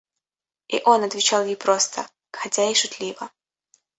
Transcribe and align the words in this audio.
И 0.67 0.81
он 0.85 1.03
отвечал 1.03 1.45
ей 1.45 1.55
просто, 1.55 2.09
хотя 2.31 2.67
и 2.67 2.73
шутливо. 2.73 3.29